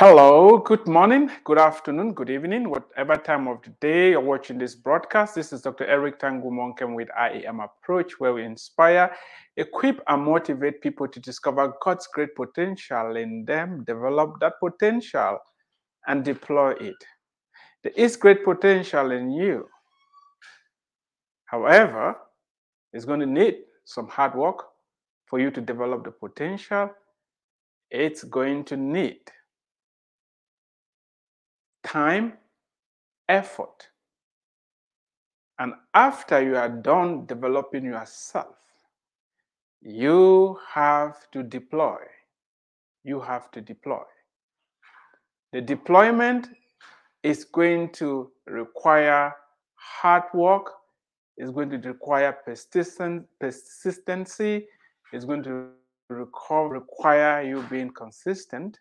[0.00, 4.74] Hello, good morning, good afternoon, good evening, whatever time of the day you're watching this
[4.74, 5.34] broadcast.
[5.34, 5.84] This is Dr.
[5.84, 9.14] Eric Tangumonkem with IAM Approach, where we inspire,
[9.58, 15.38] equip, and motivate people to discover God's great potential in them, develop that potential,
[16.06, 16.96] and deploy it.
[17.82, 19.68] There is great potential in you.
[21.44, 22.16] However,
[22.94, 24.64] it's going to need some hard work
[25.26, 26.88] for you to develop the potential.
[27.90, 29.20] It's going to need
[31.82, 32.34] time,
[33.28, 33.88] effort.
[35.58, 38.56] And after you are done developing yourself,
[39.82, 41.98] you have to deploy.
[43.04, 44.02] You have to deploy.
[45.52, 46.48] The deployment
[47.22, 49.34] is going to require
[49.74, 50.70] hard work,
[51.36, 54.66] it's going to require persistent, persistency,
[55.12, 55.70] it's going to
[56.08, 58.78] require you being consistent,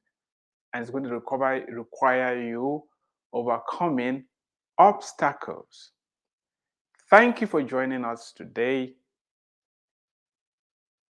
[0.73, 2.83] and it's going to require you
[3.33, 4.25] overcoming
[4.77, 5.91] obstacles.
[7.09, 8.93] Thank you for joining us today.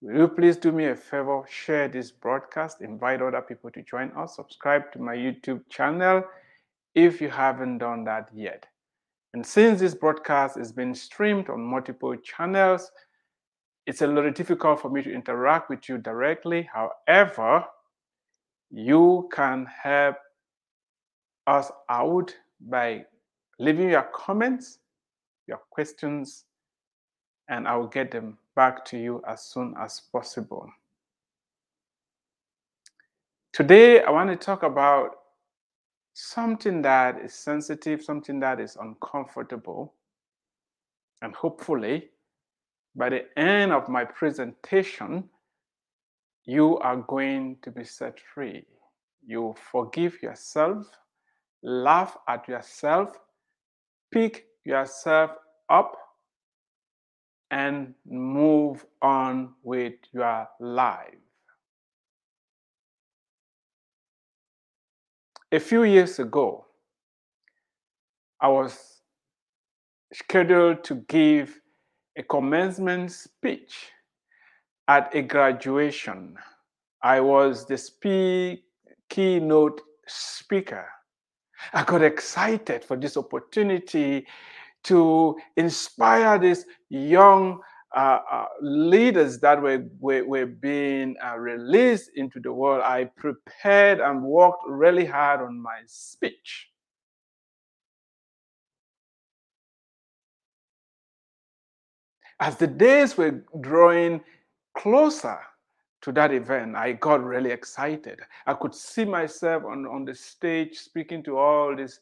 [0.01, 1.43] Will you please do me a favor?
[1.49, 6.23] Share this broadcast, invite other people to join us, subscribe to my YouTube channel
[6.93, 8.67] if you haven't done that yet.
[9.33, 12.91] And since this broadcast is being streamed on multiple channels,
[13.87, 16.69] it's a little difficult for me to interact with you directly.
[16.71, 17.65] However,
[18.69, 20.17] you can help
[21.47, 22.35] us out
[22.69, 23.05] by
[23.57, 24.79] leaving your comments,
[25.47, 26.45] your questions,
[27.49, 30.69] and I will get them back to you as soon as possible.
[33.53, 35.11] Today, I want to talk about
[36.13, 39.93] something that is sensitive, something that is uncomfortable,
[41.21, 42.09] and hopefully,
[42.95, 45.23] by the end of my presentation,
[46.45, 48.65] you are going to be set free.
[49.25, 50.87] You forgive yourself
[51.63, 53.17] laugh at yourself,
[54.11, 55.31] pick yourself
[55.69, 55.97] up,
[57.51, 61.15] and move on with your life.
[65.51, 66.65] A few years ago,
[68.41, 69.01] I was
[70.13, 71.59] scheduled to give
[72.17, 73.91] a commencement speech
[74.87, 76.35] at a graduation.
[77.01, 78.63] I was the speak,
[79.09, 80.87] keynote speaker.
[81.73, 84.25] I got excited for this opportunity
[84.83, 87.59] to inspire these young
[87.95, 92.83] uh, uh, leaders that were, were, were being uh, released into the world.
[92.83, 96.67] I prepared and worked really hard on my speech.
[102.39, 104.21] As the days were drawing
[104.77, 105.39] closer,
[106.07, 108.21] to that event, I got really excited.
[108.45, 111.99] I could see myself on, on the stage speaking to all these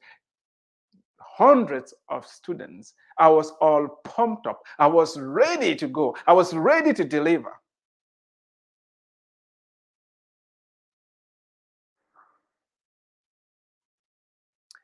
[1.20, 2.94] hundreds of students.
[3.18, 4.62] I was all pumped up.
[4.78, 6.16] I was ready to go.
[6.28, 7.60] I was ready to deliver.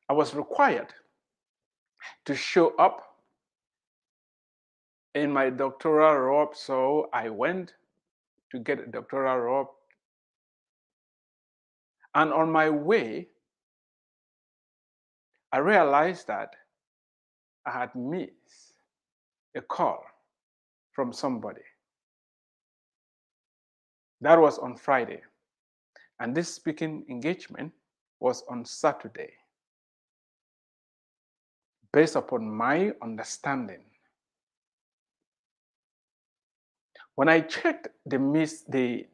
[0.10, 0.96] I was required
[2.26, 3.18] to show up
[5.14, 7.76] in my doctoral robe, so I went
[8.52, 9.68] to get a doctoral robe.
[12.14, 13.28] And on my way,
[15.52, 16.56] I realized that
[17.66, 18.74] I had missed
[19.56, 20.04] a call
[20.92, 21.62] from somebody.
[24.22, 25.22] That was on Friday.
[26.20, 27.72] And this speaking engagement
[28.20, 29.32] was on Saturday.
[31.92, 33.82] Based upon my understanding
[37.16, 39.08] When I checked the miss the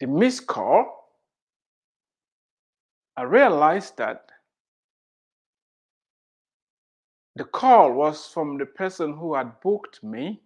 [0.00, 1.12] the missed call,
[3.16, 4.30] I realized that
[7.34, 10.40] the call was from the person who had booked me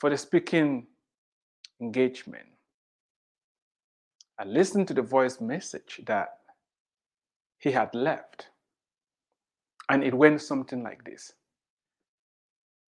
[0.00, 0.86] for the speaking
[1.80, 2.46] engagement.
[4.38, 6.38] I listened to the voice message that
[7.58, 8.48] he had left.
[9.90, 11.32] And it went something like this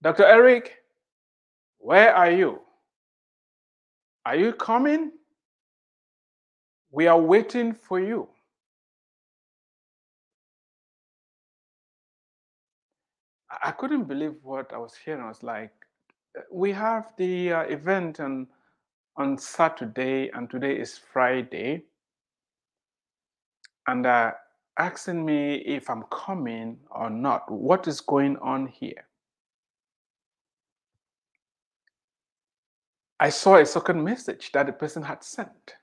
[0.03, 0.25] Dr.
[0.25, 0.80] Eric,
[1.81, 2.61] where are you?
[4.25, 5.13] Are you coming?
[6.93, 8.29] We are waiting for you.
[13.63, 15.23] I couldn't believe what I was hearing.
[15.23, 15.73] I was like,
[16.53, 18.47] we have the uh, event on,
[19.17, 21.83] on Saturday, and today is Friday.
[23.87, 24.33] And uh,
[24.79, 27.51] asking me if I'm coming or not.
[27.51, 29.05] What is going on here?
[33.21, 35.75] I saw a second message that the person had sent.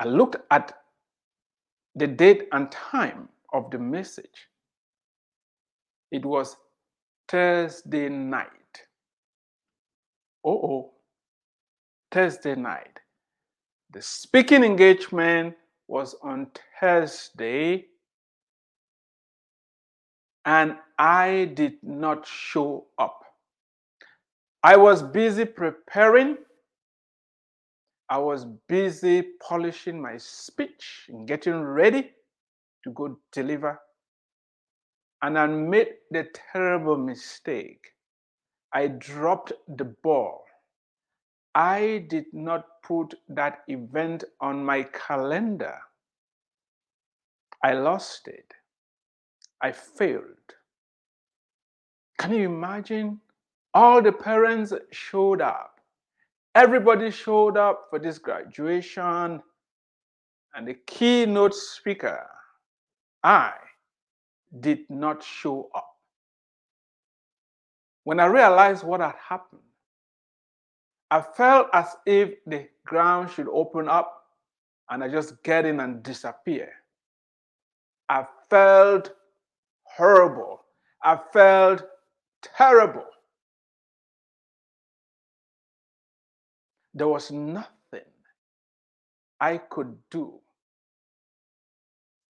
[0.00, 0.72] I looked at
[1.94, 4.48] the date and time of the message.
[6.10, 6.56] It was
[7.28, 8.48] Thursday night.
[10.44, 10.92] Oh, oh,
[12.10, 12.98] Thursday night.
[13.92, 15.54] The speaking engagement
[15.86, 16.48] was on
[16.80, 17.86] Thursday,
[20.44, 23.21] and I did not show up.
[24.64, 26.38] I was busy preparing.
[28.08, 32.12] I was busy polishing my speech and getting ready
[32.84, 33.80] to go deliver.
[35.22, 37.92] And I made the terrible mistake.
[38.72, 40.44] I dropped the ball.
[41.54, 45.78] I did not put that event on my calendar.
[47.64, 48.54] I lost it.
[49.60, 50.54] I failed.
[52.18, 53.20] Can you imagine?
[53.74, 55.80] All the parents showed up.
[56.54, 59.42] Everybody showed up for this graduation.
[60.54, 62.26] And the keynote speaker,
[63.22, 63.52] I,
[64.60, 65.96] did not show up.
[68.04, 69.62] When I realized what had happened,
[71.10, 74.24] I felt as if the ground should open up
[74.90, 76.70] and I just get in and disappear.
[78.08, 79.14] I felt
[79.84, 80.60] horrible.
[81.02, 81.82] I felt
[82.42, 83.06] terrible.
[86.94, 88.04] There was nothing
[89.40, 90.40] I could do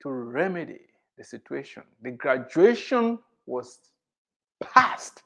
[0.03, 0.81] to remedy
[1.19, 1.83] the situation.
[2.03, 3.79] The graduation was
[4.61, 5.23] past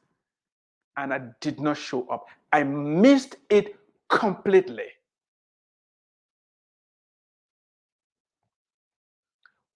[0.96, 2.26] and I did not show up.
[2.52, 3.76] I missed it
[4.08, 4.88] completely.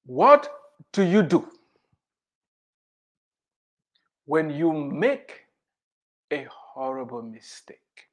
[0.07, 0.51] What
[0.93, 1.49] do you do
[4.25, 5.45] when you make
[6.33, 8.10] a horrible mistake?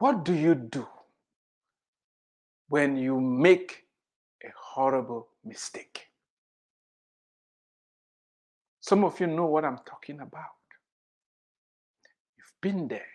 [0.00, 0.88] What do you do
[2.68, 3.84] when you make
[4.42, 6.06] a horrible mistake?
[8.80, 10.56] Some of you know what I'm talking about.
[12.38, 13.12] You've been there.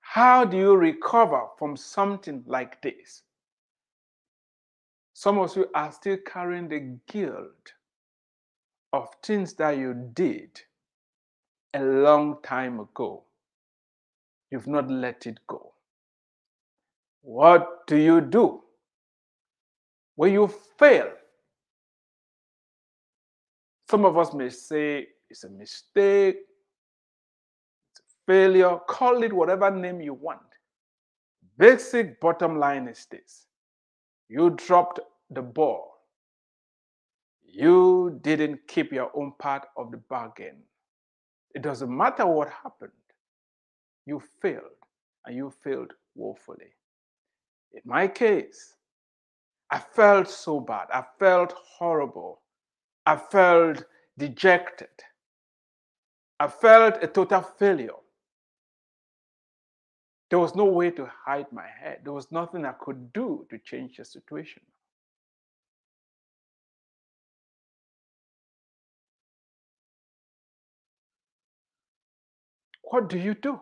[0.00, 3.22] How do you recover from something like this?
[5.12, 7.74] Some of you are still carrying the guilt
[8.94, 10.58] of things that you did
[11.74, 13.24] a long time ago.
[14.50, 15.72] You've not let it go.
[17.22, 18.62] What do you do
[20.16, 20.48] when you
[20.78, 21.10] fail?
[23.90, 26.36] Some of us may say it's a mistake,
[27.90, 30.40] it's a failure, call it whatever name you want.
[31.58, 33.46] Basic bottom line is this
[34.28, 35.94] you dropped the ball.
[37.42, 40.58] You didn't keep your own part of the bargain.
[41.54, 42.92] It doesn't matter what happened.
[44.08, 44.86] You failed,
[45.26, 46.72] and you failed woefully.
[47.74, 48.74] In my case,
[49.70, 50.88] I felt so bad.
[50.90, 52.40] I felt horrible.
[53.04, 53.84] I felt
[54.16, 54.88] dejected.
[56.40, 58.00] I felt a total failure.
[60.30, 62.00] There was no way to hide my head.
[62.04, 64.62] There was nothing I could do to change the situation.
[72.84, 73.60] What do you do?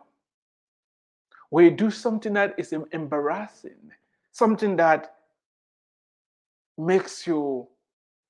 [1.56, 3.90] When you do something that is embarrassing,
[4.30, 5.14] something that
[6.76, 7.66] makes you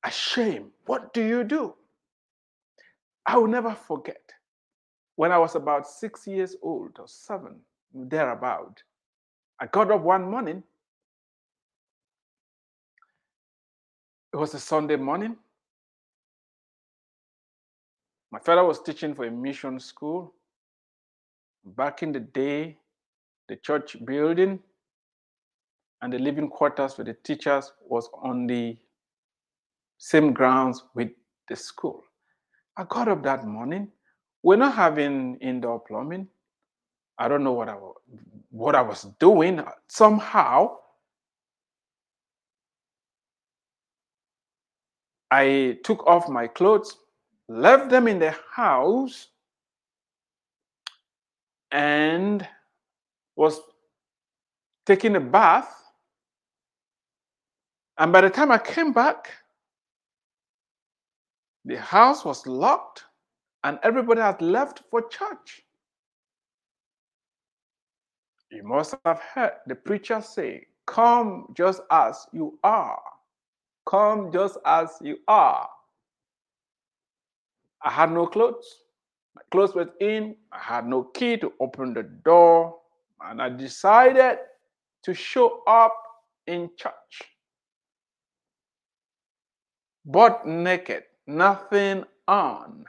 [0.05, 1.75] ashamed, what do you do?
[3.27, 4.33] I will never forget
[5.17, 7.57] when I was about six years old or seven,
[7.93, 8.81] thereabout.
[9.59, 10.63] I got up one morning.
[14.33, 15.35] It was a Sunday morning.
[18.31, 20.33] My father was teaching for a mission school.
[21.65, 22.79] Back in the day,
[23.49, 24.59] the church building
[26.03, 28.77] and the living quarters for the teachers was on the
[29.99, 31.11] same grounds with
[31.49, 32.03] the school.
[32.77, 33.89] I got up that morning.
[34.43, 36.29] We're not having indoor plumbing.
[37.19, 37.77] I don't know what I
[38.51, 39.63] what I was doing.
[39.89, 40.77] Somehow,
[45.31, 46.97] I took off my clothes,
[47.49, 49.29] left them in the house,
[51.71, 52.47] and
[53.37, 53.61] was
[54.87, 55.73] taking a bath.
[57.99, 59.31] And by the time I came back,
[61.65, 63.05] the house was locked
[63.65, 65.63] and everybody had left for church.
[68.51, 73.03] You must have heard the preacher say, Come just as you are.
[73.87, 75.69] Come just as you are.
[77.83, 78.85] I had no clothes.
[79.35, 80.37] My clothes were in.
[80.53, 82.77] I had no key to open the door.
[83.21, 84.39] And I decided
[85.03, 85.97] to show up
[86.47, 87.23] in church,
[90.05, 92.85] butt naked, nothing on.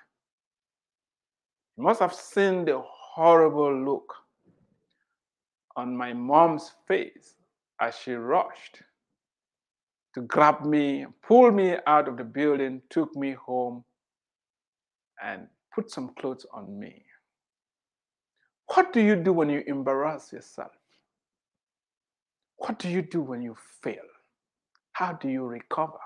[1.77, 4.13] You must have seen the horrible look
[5.75, 7.35] on my mom's face
[7.79, 8.81] as she rushed
[10.17, 13.83] to grab me, pull me out of the building, took me home,
[15.23, 17.05] and put some clothes on me.
[18.75, 20.71] What do you do when you embarrass yourself?
[22.57, 24.05] What do you do when you fail?
[24.93, 25.99] How do you recover?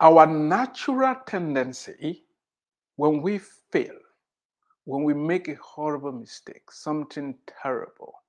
[0.00, 2.24] Our natural tendency
[2.96, 3.98] when we fail,
[4.84, 8.23] when we make a horrible mistake, something terrible,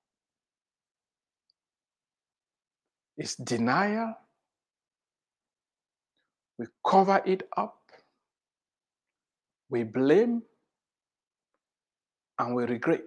[3.17, 4.15] is denial.
[6.57, 7.79] We cover it up.
[9.69, 10.43] We blame
[12.39, 13.03] and we regret.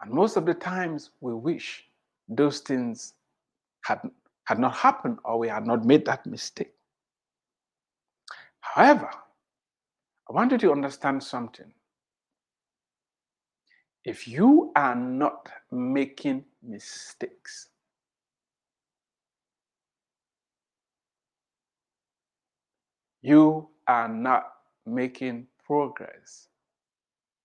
[0.00, 1.84] And most of the times we wish
[2.28, 3.14] those things
[3.84, 4.00] had,
[4.44, 6.72] had not happened or we had not made that mistake.
[8.60, 9.10] However,
[10.28, 11.72] I want you to understand something.
[14.08, 17.68] If you are not making mistakes,
[23.20, 24.44] you are not
[24.86, 26.48] making progress.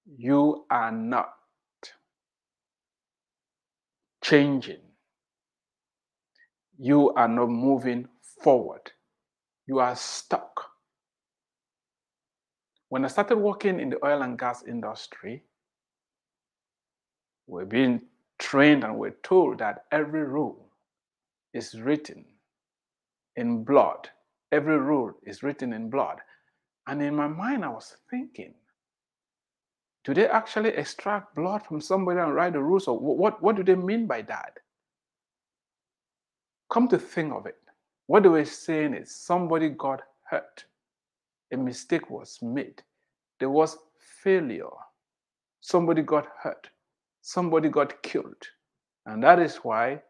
[0.06, 1.34] You are not
[4.24, 4.84] changing.
[6.78, 8.08] You are not moving
[8.42, 8.90] forward.
[9.68, 10.62] You are stuck.
[12.88, 15.44] When I started working in the oil and gas industry,
[17.48, 18.02] we're being
[18.40, 20.68] trained and we're told that every rule
[21.54, 22.26] is written
[23.36, 24.10] in blood.
[24.52, 26.20] Every rule is written in blood.
[26.88, 28.54] And in my mind, I was thinking,
[30.04, 32.88] do they actually extract blood from somebody and write the rules?
[32.88, 34.58] Or what, what do they mean by that?
[36.70, 37.58] Come to think of it,
[38.08, 40.66] what they were saying is somebody got hurt,
[41.52, 42.82] a mistake was made,
[43.40, 43.78] there was
[44.24, 44.66] failure,
[45.62, 46.70] somebody got hurt,
[47.24, 48.48] somebody got killed.
[49.08, 50.02] And that is why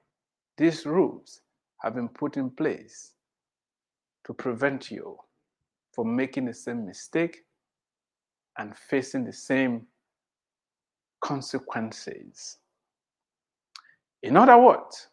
[0.58, 1.42] these rules
[1.82, 3.14] have been put in place
[4.26, 5.18] to prevent you
[5.94, 7.46] from making the same mistake
[8.58, 9.86] and facing the same
[11.22, 12.58] consequences.
[14.24, 15.08] In other words,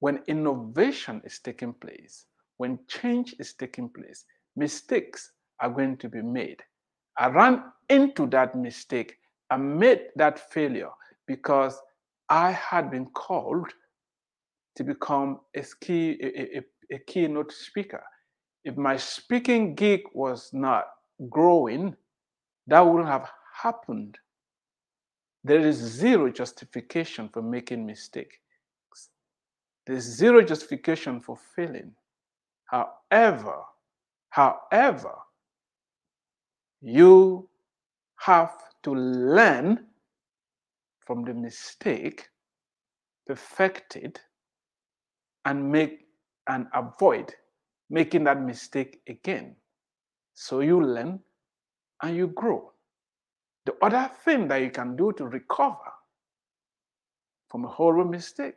[0.00, 2.26] when innovation is taking place,
[2.58, 4.24] when change is taking place,
[4.56, 6.62] mistakes are going to be made.
[7.16, 9.16] I ran into that mistake.
[9.56, 10.90] Made that failure
[11.26, 11.80] because
[12.28, 13.68] I had been called
[14.76, 18.02] to become a key, a, a, a keynote speaker.
[18.64, 20.84] If my speaking gig was not
[21.28, 21.96] growing,
[22.68, 24.18] that wouldn't have happened.
[25.44, 28.38] There is zero justification for making mistakes.
[29.86, 31.92] There's zero justification for failing.
[32.66, 33.62] However,
[34.30, 35.14] however,
[36.80, 37.48] you
[38.24, 38.52] have
[38.84, 39.86] to learn
[41.00, 42.28] from the mistake,
[43.26, 44.20] perfect it,
[45.44, 46.06] and make
[46.48, 47.34] and avoid
[47.90, 49.56] making that mistake again.
[50.34, 51.20] So you learn
[52.02, 52.72] and you grow.
[53.66, 55.92] The other thing that you can do to recover
[57.48, 58.54] from a horrible mistake,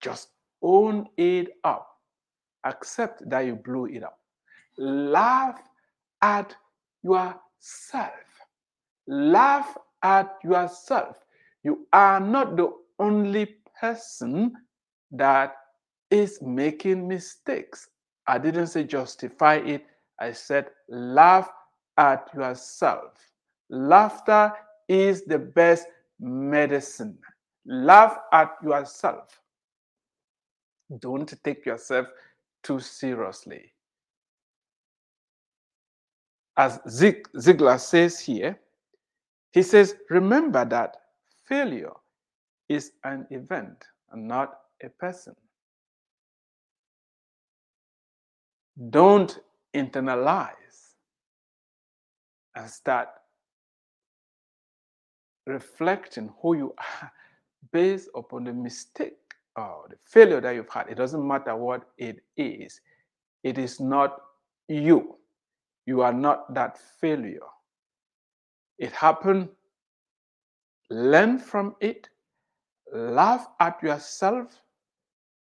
[0.00, 0.28] just
[0.62, 1.88] own it up.
[2.64, 4.18] Accept that you blew it up.
[4.78, 5.60] Laugh
[6.22, 6.54] at
[7.02, 8.25] yourself.
[9.06, 11.16] Laugh at yourself.
[11.62, 14.54] You are not the only person
[15.10, 15.56] that
[16.10, 17.88] is making mistakes.
[18.26, 19.86] I didn't say justify it,
[20.18, 21.50] I said laugh
[21.96, 23.14] at yourself.
[23.68, 24.52] Laughter
[24.88, 25.86] is the best
[26.20, 27.18] medicine.
[27.66, 29.40] Laugh at yourself.
[31.00, 32.06] Don't take yourself
[32.62, 33.72] too seriously.
[36.56, 38.58] As Zig, Ziglar says here,
[39.56, 40.98] he says, remember that
[41.46, 41.94] failure
[42.68, 45.34] is an event and not a person.
[48.90, 49.38] Don't
[49.74, 50.90] internalize
[52.54, 53.08] and start
[55.46, 57.10] reflecting who you are
[57.72, 59.16] based upon the mistake
[59.56, 60.90] or the failure that you've had.
[60.90, 62.82] It doesn't matter what it is,
[63.42, 64.18] it is not
[64.68, 65.16] you.
[65.86, 67.40] You are not that failure.
[68.78, 69.48] It happened,
[70.90, 72.08] learn from it,
[72.92, 74.62] laugh at yourself,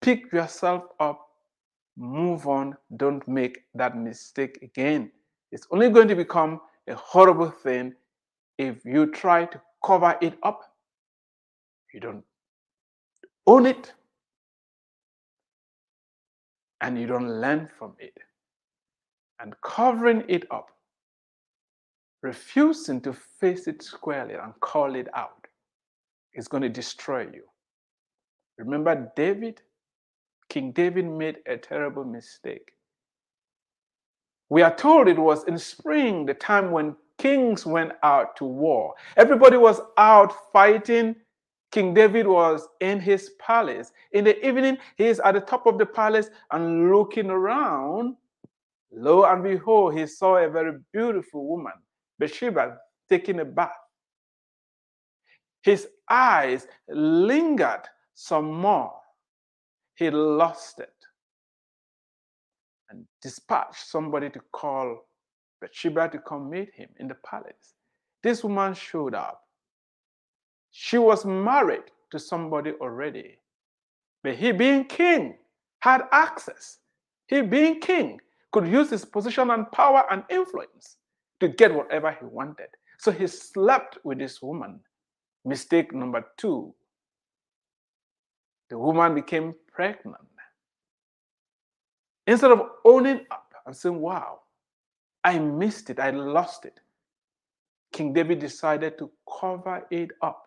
[0.00, 1.28] pick yourself up,
[1.96, 5.10] move on, don't make that mistake again.
[5.52, 7.94] It's only going to become a horrible thing
[8.58, 10.74] if you try to cover it up.
[11.92, 12.24] You don't
[13.46, 13.92] own it
[16.80, 18.16] and you don't learn from it.
[19.40, 20.70] And covering it up,
[22.22, 25.46] refusing to face it squarely and call it out,
[26.34, 27.44] is going to destroy you.
[28.58, 29.62] Remember David?
[30.48, 32.72] King David made a terrible mistake.
[34.48, 38.94] We are told it was in spring, the time when kings went out to war.
[39.16, 41.14] Everybody was out fighting.
[41.70, 43.92] King David was in his palace.
[44.10, 48.16] In the evening, he is at the top of the palace and looking around.
[48.90, 51.74] Lo and behold, he saw a very beautiful woman,
[52.20, 52.76] Bathsheba,
[53.08, 53.72] taking a bath.
[55.62, 57.82] His eyes lingered
[58.14, 58.92] some more.
[59.94, 60.94] He lost it
[62.90, 65.06] and dispatched somebody to call
[65.60, 67.74] Bathsheba to come meet him in the palace.
[68.22, 69.42] This woman showed up.
[70.70, 73.38] She was married to somebody already.
[74.22, 75.38] But he, being king,
[75.80, 76.78] had access.
[77.26, 78.20] He, being king,
[78.52, 80.96] could use his position and power and influence
[81.40, 82.68] to get whatever he wanted.
[82.98, 84.80] So he slept with this woman.
[85.44, 86.74] Mistake number two
[88.70, 90.16] the woman became pregnant.
[92.26, 94.40] Instead of owning up and saying, Wow,
[95.24, 96.80] I missed it, I lost it,
[97.92, 100.46] King David decided to cover it up.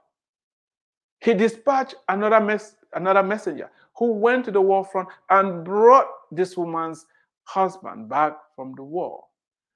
[1.21, 6.58] He dispatched another, mes- another messenger who went to the war front and brought this
[6.58, 7.06] woman's
[7.45, 9.25] husband back from the war.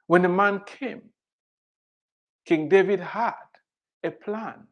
[0.08, 1.02] When the man came,
[2.46, 3.34] King David had
[4.04, 4.66] a plan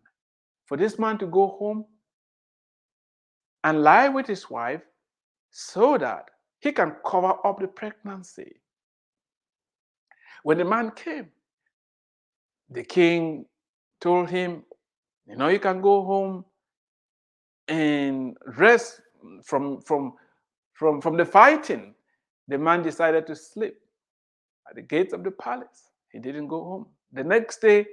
[0.65, 1.85] for this man to go home
[3.63, 4.81] and lie with his wife
[5.51, 8.61] so that he can cover up the pregnancy.
[10.43, 11.29] When the man came,
[12.69, 13.45] the king
[13.99, 14.63] told him,
[15.27, 16.45] You know, you can go home
[17.67, 19.01] and rest
[19.43, 20.13] from, from,
[20.73, 21.95] from, from the fighting.
[22.47, 23.75] The man decided to sleep
[24.69, 25.89] at the gates of the palace.
[26.11, 26.87] He didn't go home.
[27.13, 27.85] The next day,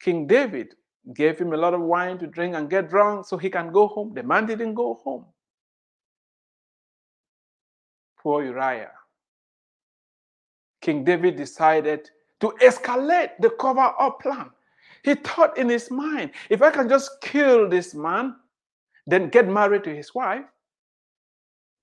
[0.00, 0.74] King David
[1.14, 3.86] gave him a lot of wine to drink and get drunk so he can go
[3.86, 4.12] home.
[4.14, 5.26] The man didn't go home.
[8.18, 8.92] Poor Uriah.
[10.80, 14.50] King David decided to escalate the cover up plan.
[15.02, 18.36] He thought in his mind, if I can just kill this man,
[19.06, 20.44] then get married to his wife,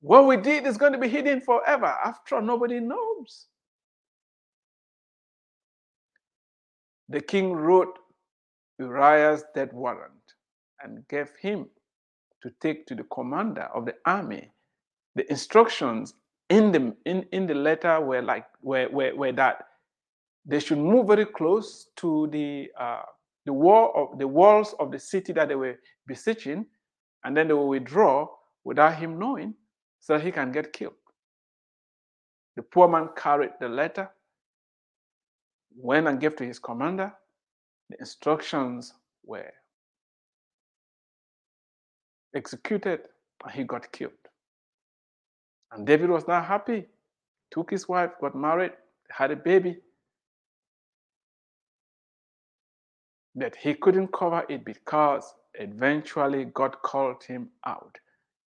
[0.02, 1.96] what we did is going to be hidden forever.
[2.04, 3.48] After all, nobody knows.
[7.10, 8.00] The king wrote
[8.80, 10.12] Uriah's death warrant
[10.82, 11.68] and gave him
[12.44, 14.52] to take to the commander of the army.
[15.16, 16.14] The instructions
[16.50, 19.64] in the in, in the letter were like were, were, were that
[20.46, 23.02] they should move very close to the uh,
[23.46, 26.66] the wall of the walls of the city that they were besieging,
[27.24, 28.28] and then they will withdraw
[28.64, 29.54] without him knowing,
[30.00, 30.94] so that he can get killed.
[32.56, 34.10] The poor man carried the letter,
[35.78, 37.14] went and gave to his commander.
[37.90, 38.94] The instructions
[39.26, 39.52] were
[42.36, 43.02] executed,
[43.44, 44.12] and he got killed.
[45.72, 46.86] And David was not happy.
[47.52, 48.74] Took his wife, got married,
[49.10, 49.78] had a baby.
[53.36, 57.98] That he couldn't cover it because eventually God called him out.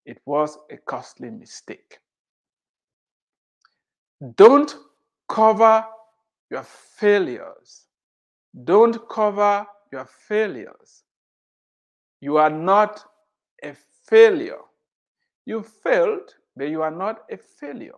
[0.05, 1.99] It was a costly mistake.
[4.37, 4.75] Don't
[5.29, 5.87] cover
[6.51, 7.87] your failures.
[8.65, 11.05] Don't cover your failures.
[12.21, 13.05] You are not
[13.63, 13.75] a
[14.09, 14.59] failure.
[15.47, 17.93] You failed but you are not a failure.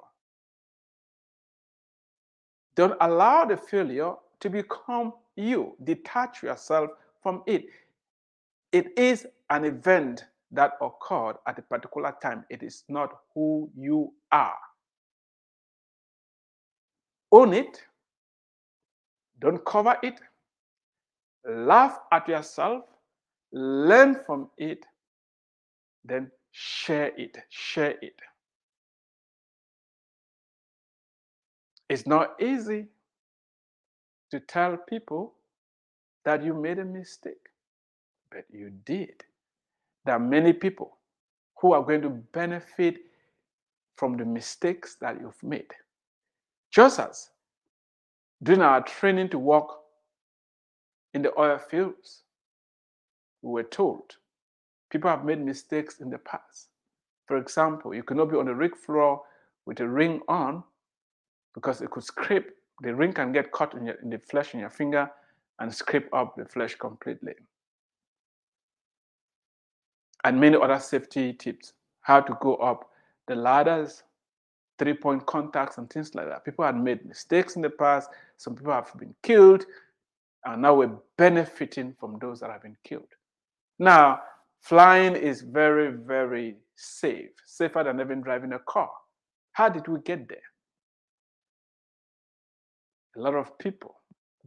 [2.75, 5.77] Don't allow the failure to become you.
[5.85, 6.91] Detach yourself
[7.23, 7.65] from it.
[8.73, 12.45] It is an event that occurred at a particular time.
[12.51, 14.57] It is not who you are.
[17.31, 17.83] Own it.
[19.43, 20.21] Don't cover it.
[21.45, 22.85] Laugh at yourself.
[23.53, 24.87] Learn from it.
[26.05, 27.37] Then share it.
[27.51, 28.15] Share it.
[31.89, 32.87] It's not easy
[34.31, 35.35] to tell people
[36.25, 37.51] that you made a mistake,
[38.31, 39.25] but you did.
[40.07, 40.99] There are many people
[41.61, 42.97] who are going to benefit
[43.97, 45.73] from the mistakes that you've made.
[46.71, 47.32] Just as
[48.43, 49.69] during our training to work
[51.15, 52.23] in the oil fields,
[53.43, 54.17] we were told
[54.93, 56.69] People have made mistakes in the past.
[57.27, 59.23] For example, you cannot be on the rig floor
[59.65, 60.63] with a ring on
[61.55, 62.51] because it could scrape.
[62.83, 65.11] The ring can get caught in, your, in the flesh in your finger
[65.61, 67.33] and scrape up the flesh completely.
[70.25, 72.91] And many other safety tips how to go up
[73.29, 74.03] the ladders,
[74.79, 76.45] three point contacts, and things like that.
[76.45, 78.11] People had made mistakes in the past.
[78.37, 79.65] Some people have been killed,
[80.45, 83.09] and now we're benefiting from those that have been killed.
[83.79, 84.21] Now,
[84.61, 88.91] flying is very, very safe, safer than even driving a car.
[89.53, 90.39] How did we get there?
[93.17, 93.97] A lot of people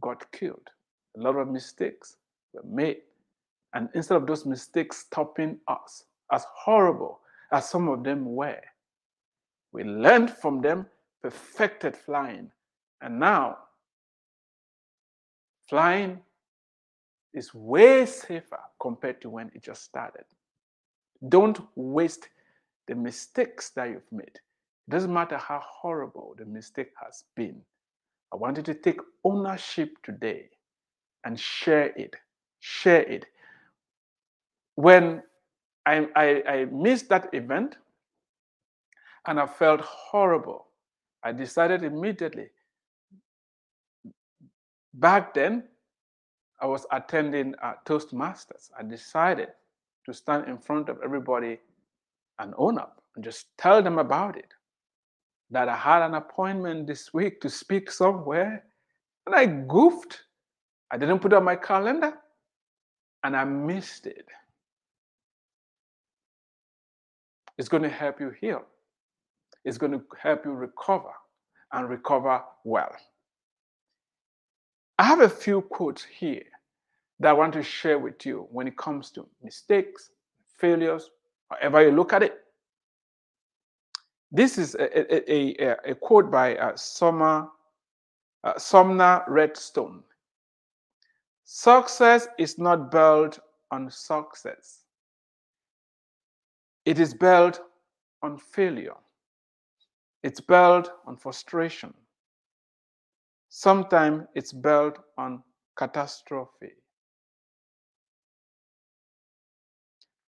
[0.00, 0.68] got killed,
[1.16, 2.16] a lot of mistakes
[2.52, 2.98] were made.
[3.74, 7.20] And instead of those mistakes stopping us, as horrible
[7.52, 8.60] as some of them were,
[9.72, 10.86] we learned from them,
[11.22, 12.50] perfected flying.
[13.00, 13.58] And now,
[15.68, 16.20] flying
[17.34, 20.24] is way safer compared to when it just started.
[21.28, 22.28] Don't waste
[22.86, 24.24] the mistakes that you've made.
[24.26, 27.60] It doesn't matter how horrible the mistake has been.
[28.32, 30.50] I want you to take ownership today
[31.24, 32.14] and share it.
[32.60, 33.26] Share it.
[34.76, 35.22] When
[35.84, 37.76] I, I, I missed that event
[39.26, 40.66] and I felt horrible,
[41.22, 42.48] I decided immediately.
[44.94, 45.64] Back then,
[46.60, 48.70] I was attending uh, Toastmasters.
[48.78, 49.48] I decided
[50.06, 51.58] to stand in front of everybody
[52.38, 54.52] and own up and just tell them about it.
[55.50, 58.64] That I had an appointment this week to speak somewhere
[59.26, 60.22] and I goofed.
[60.90, 62.14] I didn't put on my calendar
[63.22, 64.26] and I missed it.
[67.58, 68.64] It's going to help you heal.
[69.66, 71.10] It's going to help you recover
[71.72, 72.94] and recover well.
[74.96, 76.44] I have a few quotes here
[77.18, 80.10] that I want to share with you when it comes to mistakes,
[80.56, 81.10] failures,
[81.50, 82.38] however you look at it.
[84.30, 86.76] This is a, a, a, a quote by uh,
[88.44, 90.04] uh, Sumner Redstone.
[91.44, 93.40] Success is not built
[93.72, 94.84] on success.
[96.84, 97.60] It is built
[98.22, 98.94] on failure.
[100.22, 101.94] It's built on frustration.
[103.48, 105.42] Sometimes it's built on
[105.76, 106.72] catastrophe.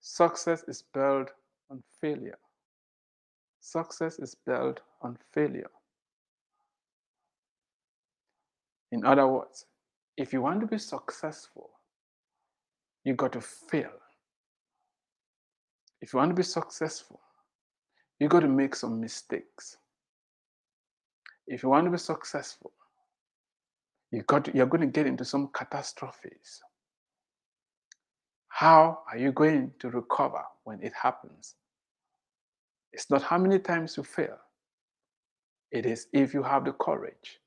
[0.01, 1.31] Success is built
[1.69, 2.37] on failure.
[3.59, 5.71] Success is built on failure.
[8.91, 9.65] In other words,
[10.17, 11.71] if you want to be successful,
[13.03, 13.91] you got to fail.
[16.01, 17.19] If you want to be successful,
[18.19, 19.77] you got to make some mistakes.
[21.47, 22.71] If you want to be successful,
[24.11, 26.61] you got to, you're going to get into some catastrophes.
[28.47, 31.55] How are you going to recover when it happens?
[32.93, 34.37] It's not how many times you fail.
[35.71, 37.41] It is if you have the courage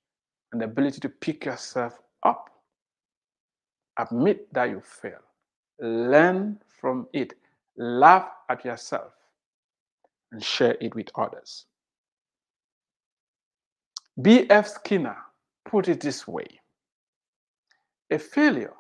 [0.53, 2.51] and the ability to pick yourself up,
[3.99, 5.21] admit that you fail,
[5.81, 7.33] learn from it,
[7.79, 9.13] laugh at yourself,
[10.33, 11.67] and share it with others.
[14.21, 14.67] B.F.
[14.69, 15.17] Skinner
[15.65, 16.47] put it this way
[18.11, 18.75] A failure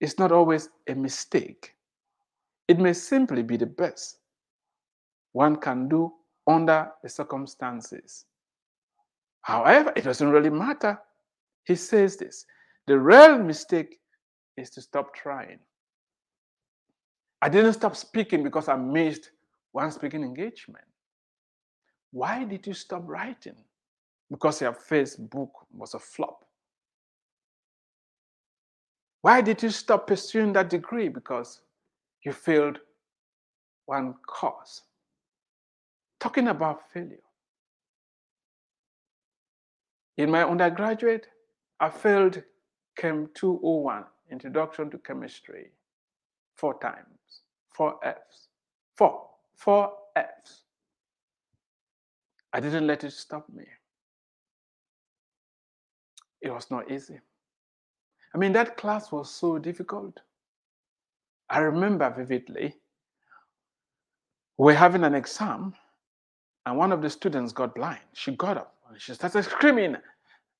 [0.00, 1.74] is not always a mistake,
[2.66, 4.18] it may simply be the best
[5.32, 6.12] one can do
[6.46, 8.24] under the circumstances.
[9.42, 10.98] However, it doesn't really matter.
[11.64, 12.46] He says this
[12.86, 14.00] the real mistake
[14.56, 15.58] is to stop trying.
[17.40, 19.30] I didn't stop speaking because I missed
[19.72, 20.84] one speaking engagement.
[22.12, 23.56] Why did you stop writing?
[24.30, 26.44] Because your first book was a flop.
[29.22, 31.08] Why did you stop pursuing that degree?
[31.08, 31.60] Because
[32.24, 32.78] you failed
[33.86, 34.82] one course.
[36.20, 37.18] Talking about failure.
[40.18, 41.28] In my undergraduate,
[41.80, 42.42] I failed
[42.96, 45.70] Chem 201, Introduction to Chemistry,
[46.54, 48.48] four times, four Fs,
[48.96, 50.62] four, four Fs.
[52.52, 53.64] I didn't let it stop me.
[56.40, 57.20] It was not easy.
[58.34, 60.20] I mean, that class was so difficult.
[61.48, 62.76] I remember vividly,
[64.58, 65.74] we're having an exam,
[66.66, 68.00] and one of the students got blind.
[68.14, 69.96] She got up and she started screaming,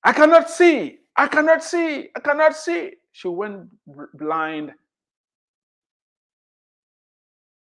[0.05, 2.95] I cannot see, I cannot see, I cannot see.
[3.13, 3.69] She went
[4.15, 4.73] blind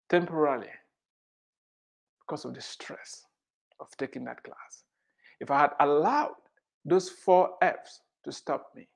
[0.10, 0.70] temporarily
[2.34, 3.28] because of the stress
[3.80, 4.86] of taking that class.
[5.39, 6.34] If I had allowed
[6.84, 8.88] those four F's to stop me,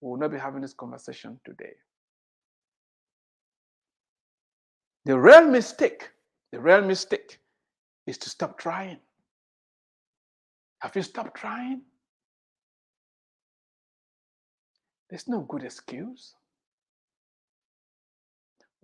[0.00, 1.72] we will not be having this conversation today.
[5.06, 6.08] The real mistake,
[6.52, 7.40] the real mistake
[8.06, 8.98] is to stop trying.
[10.78, 11.82] Have you stopped trying?
[15.10, 16.34] There's no good excuse.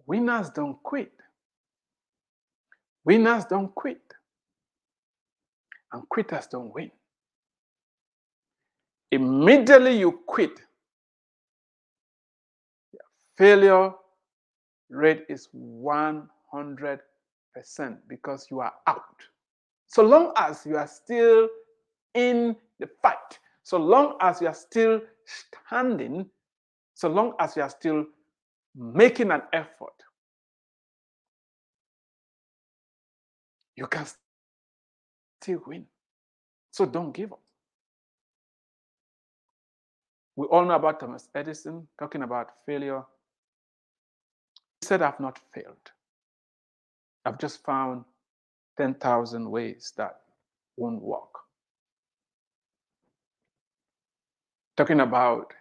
[0.04, 1.12] Winners don't quit.
[3.04, 4.00] Winners don't quit.
[5.92, 6.90] And quitters don't win.
[9.12, 10.60] Immediately you quit,
[13.38, 13.92] failure
[14.90, 16.98] rate is 100%
[18.08, 19.28] because you are out.
[19.86, 21.48] So long as you are still
[22.14, 26.28] in the fight, so long as you are still standing,
[26.94, 28.04] so long as you are still
[28.74, 29.93] making an effort,
[33.76, 34.06] you can
[35.40, 35.86] still win.
[36.70, 37.40] So don't give up.
[40.36, 43.02] We all know about Thomas Edison talking about failure.
[44.80, 45.92] He said, I've not failed.
[47.24, 48.04] I've just found
[48.76, 50.16] 10,000 ways that
[50.76, 51.30] won't work.
[54.76, 55.52] Talking about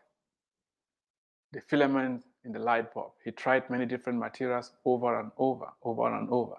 [1.52, 6.17] the filament in the light bulb, he tried many different materials over and over, over
[6.17, 6.56] and over,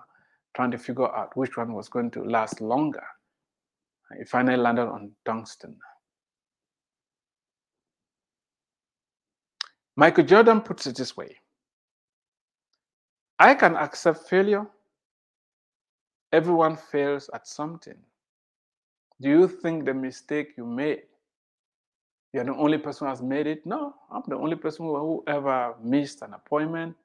[0.54, 3.04] trying to figure out which one was going to last longer.
[4.18, 5.76] He finally landed on tungsten.
[9.96, 11.36] Michael Jordan puts it this way
[13.38, 14.66] I can accept failure.
[16.32, 17.96] Everyone fails at something.
[19.20, 21.02] Do you think the mistake you made,
[22.32, 23.64] you're the only person who has made it?
[23.64, 26.96] No, I'm the only person who ever missed an appointment.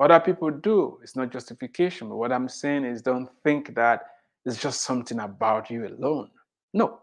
[0.00, 0.98] Other people do.
[1.02, 2.08] It's not justification.
[2.08, 4.02] But what I'm saying is don't think that
[4.44, 6.30] it's just something about you alone.
[6.72, 7.00] No.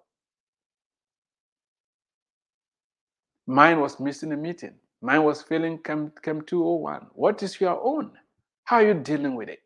[3.47, 4.75] Mine was missing a meeting.
[5.01, 7.08] Mine was failing Chem, Chem 201.
[7.13, 8.12] What is your own?
[8.63, 9.60] How are you dealing with it?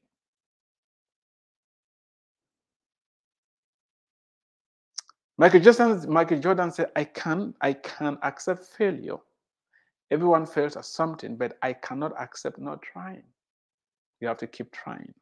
[5.38, 9.16] Michael Jordan, Michael Jordan said, I can, I can accept failure.
[10.12, 13.24] Everyone fails at something, but I cannot accept not trying.
[14.22, 15.14] You have to keep trying.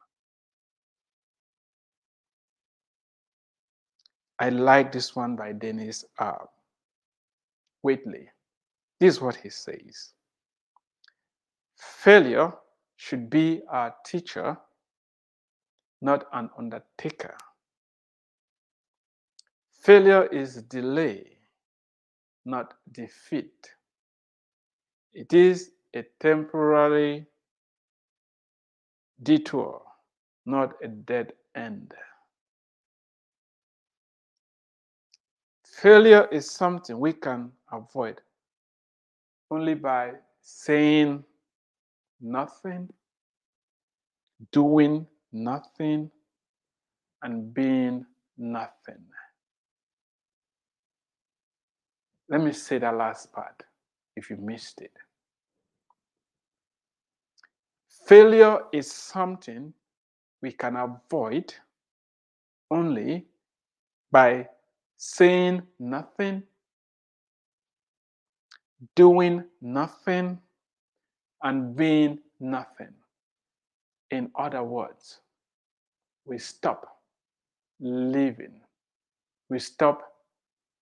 [4.38, 6.44] I like this one by Dennis uh,
[7.84, 8.28] Waitley.
[9.00, 10.12] This is what he says
[11.76, 12.52] Failure
[12.96, 14.56] should be our teacher,
[16.00, 17.36] not an undertaker.
[19.70, 21.38] Failure is delay,
[22.44, 23.74] not defeat.
[25.14, 27.26] It is a temporary
[29.22, 29.82] detour,
[30.46, 31.92] not a dead end.
[35.64, 38.20] Failure is something we can avoid
[39.50, 41.24] only by saying
[42.20, 42.88] nothing,
[44.52, 46.10] doing nothing,
[47.22, 48.04] and being
[48.36, 49.04] nothing.
[52.28, 53.62] Let me say that last part
[54.18, 54.92] if you missed it.
[58.06, 59.72] Failure is something
[60.42, 61.54] we can avoid
[62.70, 63.26] only
[64.10, 64.48] by
[64.96, 66.42] saying nothing,
[68.96, 70.38] doing nothing,
[71.42, 72.92] and being nothing.
[74.10, 75.20] In other words,
[76.24, 76.98] we stop
[77.78, 78.60] living,
[79.48, 80.02] we stop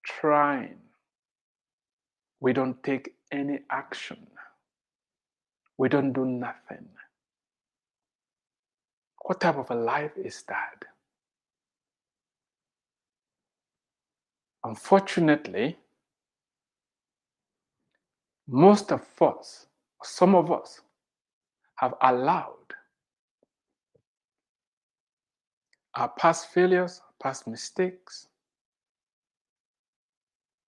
[0.04, 0.78] trying,
[2.40, 4.26] we don't take any action,
[5.78, 6.88] we don't do nothing.
[9.22, 10.84] What type of a life is that?
[14.64, 15.76] Unfortunately,
[18.48, 19.66] most of us,
[20.02, 20.80] some of us,
[21.76, 22.54] have allowed
[25.94, 28.28] our past failures, past mistakes,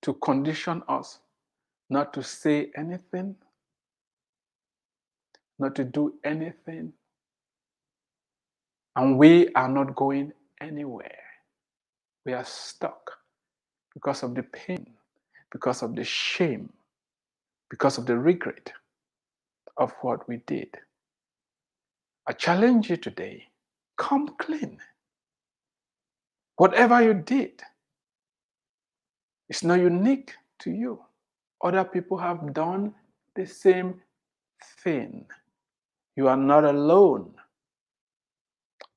[0.03, 1.21] to condition us
[1.91, 3.37] not to say anything,
[5.59, 6.95] not to do anything,
[8.97, 11.19] and we are not going anywhere.
[12.27, 13.13] We are stuck
[13.95, 14.87] because of the pain,
[15.53, 16.73] because of the shame,
[17.71, 18.73] because of the regret
[19.79, 20.71] of what we did.
[22.27, 23.45] I challenge you today
[23.99, 24.79] come clean.
[26.57, 27.63] Whatever you did,
[29.49, 31.01] it's not unique to you.
[31.63, 32.95] Other people have done
[33.35, 34.01] the same
[34.83, 35.27] thing.
[36.17, 37.35] You are not alone.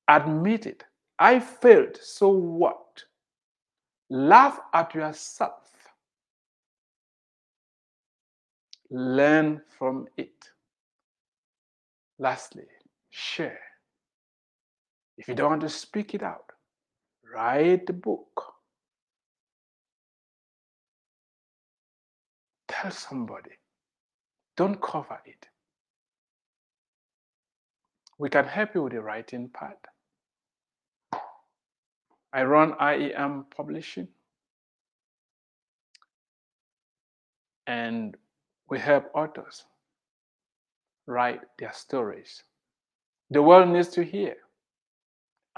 [0.08, 0.84] Admit it.
[1.20, 3.04] I failed, so what?
[4.10, 5.70] Laugh at yourself.
[8.90, 10.50] Learn from it.
[12.20, 12.66] Lastly,
[13.10, 13.60] share.
[15.18, 16.52] If you don't want to speak it out,
[17.34, 18.54] write a book.
[22.72, 23.52] Tell somebody.
[24.56, 25.48] Don't cover it.
[28.18, 29.78] We can help you with the writing part.
[32.34, 34.08] I run IEM Publishing.
[37.68, 38.16] And
[38.70, 39.66] we help authors
[41.08, 42.44] write their stories.
[43.32, 44.36] The world needs to hear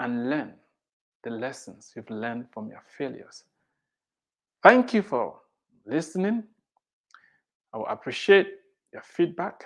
[0.00, 0.54] and learn
[1.22, 3.44] the lessons you've learned from your failures.
[4.62, 5.36] Thank you for
[5.86, 6.44] listening.
[7.74, 8.46] I will appreciate
[8.92, 9.64] your feedback.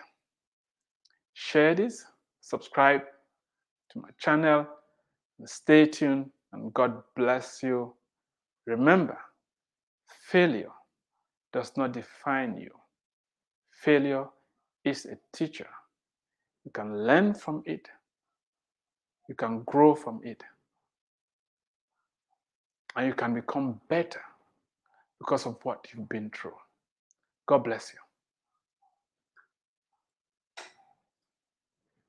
[1.35, 2.07] Share this,
[2.41, 3.03] subscribe
[3.91, 4.67] to my channel,
[5.39, 7.95] and stay tuned, and God bless you.
[8.67, 9.19] Remember,
[10.07, 10.73] failure
[11.53, 12.71] does not define you.
[13.73, 14.25] Failure
[14.85, 15.69] is a teacher.
[16.65, 17.89] You can learn from it,
[19.29, 20.43] you can grow from it,
[22.97, 24.23] and you can become better
[25.19, 26.57] because of what you've been through.
[27.49, 28.08] God bless you.